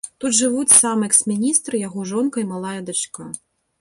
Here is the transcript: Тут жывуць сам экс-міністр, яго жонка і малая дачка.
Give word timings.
Тут 0.23 0.31
жывуць 0.37 0.77
сам 0.77 1.03
экс-міністр, 1.07 1.71
яго 1.87 2.07
жонка 2.13 2.37
і 2.47 2.49
малая 2.55 2.77
дачка. 2.89 3.29